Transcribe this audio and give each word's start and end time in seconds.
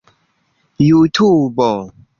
jutubo 0.85 1.69